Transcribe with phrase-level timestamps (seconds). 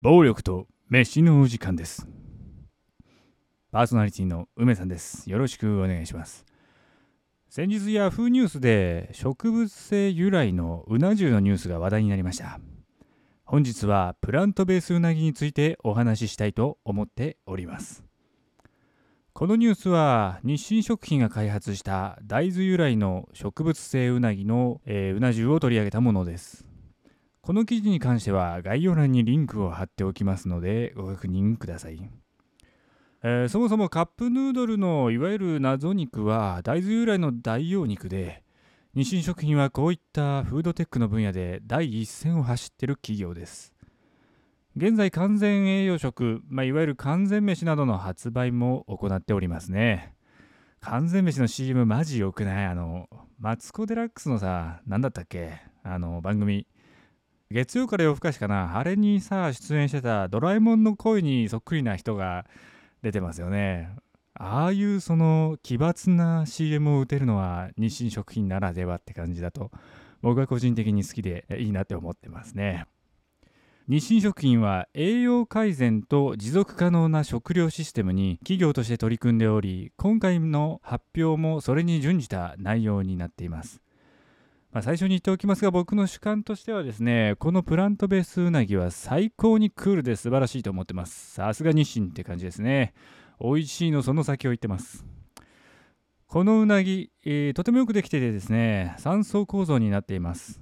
[0.00, 2.06] 暴力と飯のお時間です。
[3.72, 5.28] パーソナリティの梅さんです。
[5.28, 6.46] よろしくお願いします。
[7.48, 12.60] 先日ヤフーニュースで植物性由来のうな重のニュースが話題になりました。
[13.42, 18.04] 本日はプラントベースうなぎについてお話ししたいと思っております。
[19.32, 26.67] このニュースは日清食品が開発した大豆由来の植物性うなぎの、えーうな重を取り上げたものです。
[27.48, 31.98] この記事に関しては概要欄にリンクを貼っておきますのでご確認ください。
[33.22, 38.44] えーそもそもカップヌードルのいわゆる謎肉は大豆由来の代用肉で
[38.94, 43.72] 日清食品はこういったフードテックの分野で第一線を走ってる企業です。
[44.76, 50.12] 現在完全栄養食、まあ、いわゆる完全飯などの発売も行っておりますね。
[50.80, 52.66] 完全飯の CM マジ良くない？
[52.66, 55.62] あの、マツコ・デラックスのさ、なんだったっけ？
[55.82, 56.66] あの番組。
[57.50, 58.76] 月曜から夜更かしかな。
[58.76, 62.44] あれにさ出演してたドラえもんの声にそっくりな人が
[63.02, 63.88] 出てますよね。
[64.34, 69.70] ああいうその奇抜な CM を打てるのは日清食品ならではって感じだと
[70.20, 72.84] 僕は個人的に好きでいいなって思ってますね。
[73.88, 83.80] 日清食品は栄養改善と持続可能な食料システムに企業として取り組んでおり今回の発表もそれに準じた内容になっています。
[84.72, 91.32] まあ、最初に言っておきますが僕の主観としてはですねこのプラントベースうなぎは最高にクールで素晴らしいと思ってます。
[91.32, 92.92] さすが日清って感じですね。
[93.40, 95.06] 美味しいのその先を言ってます。
[96.26, 100.60] このうなぎ、えーとてもよくできててですね3層構造になっています。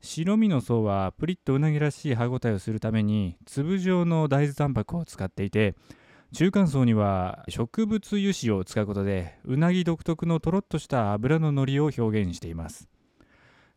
[0.00, 5.74] 白身の層はプリッとうなぎらしい歯ごたえをするために粒状の大豆タンパクを使っていて
[6.32, 12.88] 中間層には植物油脂を使うことでうなぎ独特のとろっとした脂ののりを表現しています。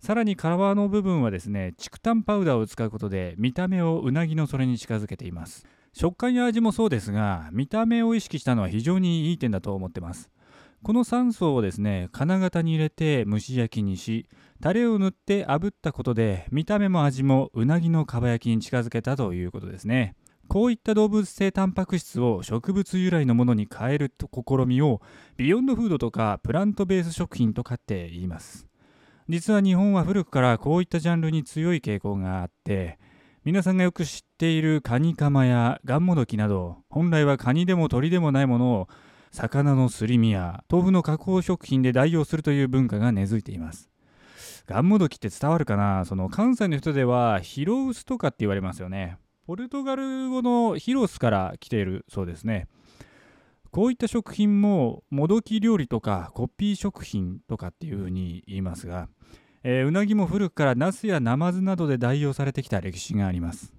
[0.01, 5.63] さらに皮の部分はですね竹炭パウダーを使うことで見た目をうなぎのそれに近づけています。
[5.93, 10.31] 食感や味もそうですが見た目を意識したのは非常にいい点だと思ってます。
[10.81, 14.27] この3層をですね金型に入れて蒸し焼きにし
[14.59, 20.15] タレを塗って炙ったことで見た目も味もうなぎのかば焼きに近づけたということですね。
[20.47, 24.99] こういった動物性タンパク質を植物由来のものに変える試みを
[25.37, 28.70] ビヨンドフードとかプラントベース食品とかって言います。
[29.31, 32.99] 実は日本は古くからこういったジャンルに強い傾向があって
[33.45, 38.89] 皆さんがよく知っているカニカマやガンモドキなど本来はカニでも鳥でもないものを
[39.31, 43.89] 魚のすり身や豆腐の加工食品で代用するという文化が根付いています。
[44.65, 46.03] ガンモドキって伝わるかな？
[46.03, 49.17] その関西の人ではヒロウスとかって言われますよね。
[49.47, 52.67] ポルトガル語のヒロスから来ているそうですね。
[53.71, 59.07] こういった食品ももどき料理とかコピー食品とかっていうふうに言いますが、
[59.63, 63.73] えーうなぎも古くからナスやナマズなどで代用されてきた歴史があります。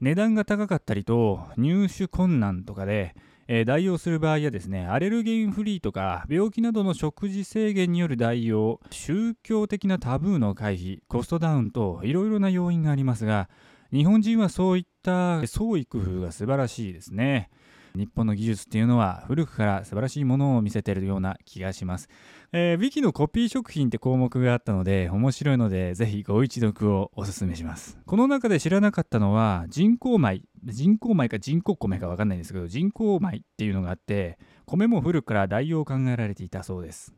[0.00, 3.14] 値段が高かったりと入手困難とかで、
[3.46, 13.48] えー代用する場合やですねアレルゲンフリーとか病気などの食事制限による代用宗教的なタブーの回避コストダウンといろいろな要因がありますが
[13.92, 17.50] 日本人はそういった創意工夫が素晴らしいですね。
[17.94, 22.08] 日本の技術っていうのは古くから素晴らしいものを見せてるような気がします。
[22.52, 27.98] えー、ウィキのコピー食品って項目があったので面白いのでぜひご一読をお勧めします。
[28.06, 37.14] この中で知らなかったのは人工米、人工米か人工米かわかんないんですけど人工米っていうのがあって米も古くから代用を考えられていたそうです。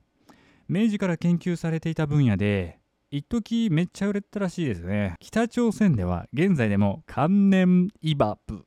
[0.68, 2.78] 明治から研究されていた分野で
[3.10, 5.14] 一時めっちゃ売れたらしいですね。
[5.20, 8.64] 北朝鮮では現在でも関連イバプ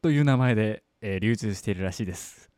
[0.00, 2.50] という名前でえー流通しているらしいです。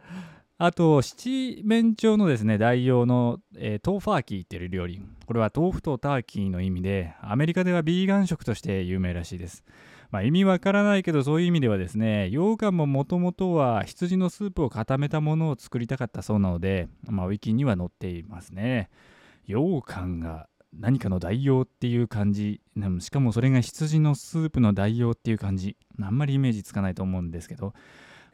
[0.56, 9.64] あと七面鳥のですね代用の、えートーファーキーっていう料理これは豆腐とターキーの意味でアメリカではビーガン食として有名らしいです。
[10.10, 18.88] まあ、意味わからないけどそういう意味ではですね羊羹ももともとは羊のスープを固めたものを作りたかったそうなので、まあ、ウィキには載っていますね。
[19.46, 22.60] 羊羹が何かの代用っていう感じ。
[23.00, 25.76] しかもそれが羊のスープの代用っていう感じ。
[26.00, 27.74] あんまりイメージつかないと思うんですけど、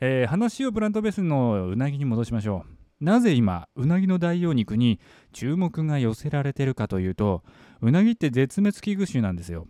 [0.00, 2.64] えー話をプラントベースのうなぎに戻しましょ
[3.00, 3.04] う。
[3.04, 5.00] なぜ今うなぎの代用肉に
[5.32, 7.44] 注目が寄せられてるかというと
[7.82, 9.66] うなぎって絶滅危惧種なんですよ。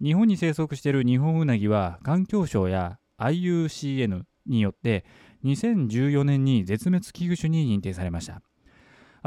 [0.00, 5.04] 日本に生息しているニホンウナギは環境省や IUCN によって
[5.44, 8.42] 2014年に絶滅危惧種に認定されました。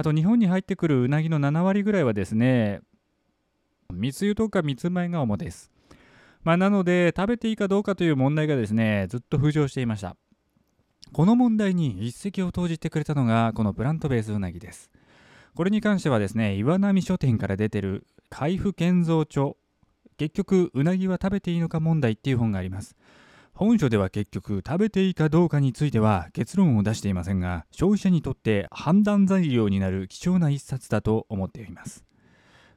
[0.01, 2.81] あと日本に入ってくるうなぎの7割ぐらいはですね
[3.93, 5.69] 密輸とか密売が主です。
[6.43, 10.15] まあ、なので食べていいかどうかという問題がですねずっと浮上していました。
[11.13, 14.89] この問題に一石を投じてくれたのがこのプラントベースうなぎです。
[15.53, 19.51] これに関してはですね岩波書店から出てる海部建造著
[20.17, 22.95] 結局うなぎは食べていいのか問題っていう本があります
[23.53, 32.03] 本書では結局食べていいかどうかについては結論を出していませんが消費者にとって判断材料になる貴重な一冊だと思っています。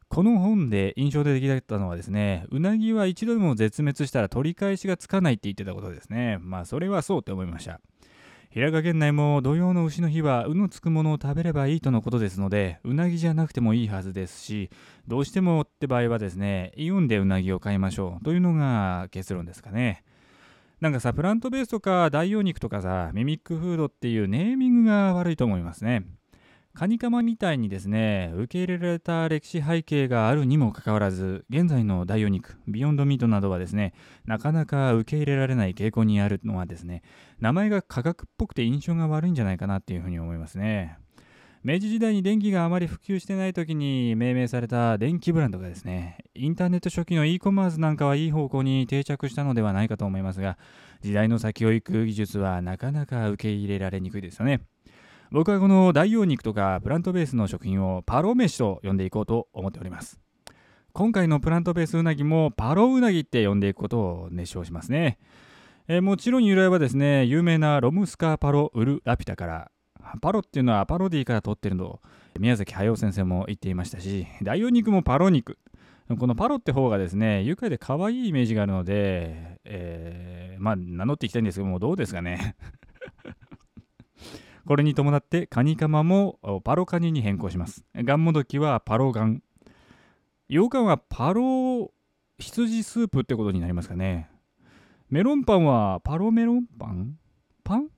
[0.08, 6.38] この本で印象的だったのはですねうなぎは一度でも絶滅したら取り返しがつかないって言ってたことですね。
[6.40, 7.80] まあそれはそうって思いました。
[8.50, 14.70] 平賀源内も土曜の牛の日はうのつくものを食べればいいとのことですのでうなぎじゃなくてもいいはずですし
[15.08, 20.04] どうしてもって場合はですねイオンでうなぎを買いましょうというのが結論ですかね。
[20.84, 26.04] なんかさプラントベースとか代用肉とかさミミックフードっていうネーミングが悪いと思いますね。
[26.74, 33.94] カニカマみたいにですね受け入れられた歴史背景があるにもかかわらず現在の代用肉ビヨンドミートなどはですね
[34.26, 37.02] なかなか受け入れられない傾向にあるのはですね
[37.40, 40.98] 名前が科学っぽくて印象が悪いんじゃないかなっていうふうに思いますね。
[41.64, 50.58] 明治時代に電気があまり普及してない時に命名された電気ブランドがですねインターネット初期の e コマースなんかはいい方向に定着したのではないかと思いますが
[51.00, 54.60] 時代の先を行く技術はなかなか受け入れられにくいですよね。
[55.30, 60.20] 僕はこの代用肉とかプラントベースの食品をパロ飯と呼んでいこうと思っております。
[60.92, 65.18] 今回のプラントベースうなぎもパロうなぎって呼んでいくことを熱唱しますね、
[65.88, 69.70] えー、もちろん由来はですね有名なロムスカーパロウルラピュタから
[70.20, 72.00] パロっていうのはパロディから取ってるの
[72.38, 75.58] 宮崎駿先生も言っていましたし代用肉もパロ肉
[76.18, 82.56] このパロって方がですね愉快で可愛いイメージがあるので、えー、まあ名乗っていきたいんですけどもどうですかね
[84.66, 87.84] これに伴ってカニカマもパロカニに変更します。
[87.94, 89.42] ガンモドキはパロガン。
[90.48, 91.92] 羊羹はパロ
[92.38, 94.30] 羊スープってことになりますかね。
[95.10, 97.18] メロンパンはパロメロンパン？
[97.62, 97.88] パン？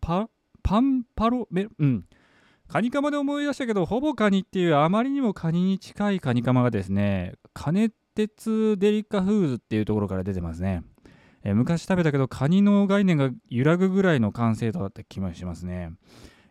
[0.00, 0.28] パ
[0.72, 2.06] パンパロメうん。
[2.66, 10.82] カニカマで思い出したけど、ほぼカニっていうあまりにもカニに近いカニカマがですね、加熱鉄デリカフーズっていうところから出てますね。
[11.44, 15.92] え、昔食べたけどカニの概念が揺らぐぐらいの完成度だった気もしますね。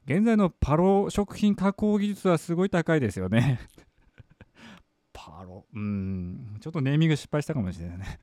[0.05, 3.59] 現在のパロ食品加工技術はすごい高いですよね。
[5.13, 5.65] パロ。
[5.73, 6.57] うん。
[6.61, 8.19] ちょっとネーミング失敗したかもしれないね。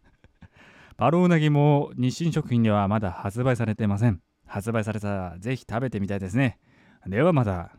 [0.96, 4.22] パロうなぎも日清食品ではまだ発売されていません。
[4.48, 6.58] 発売されたらぜひ食べてみたいですね。
[7.06, 7.70] ではまた。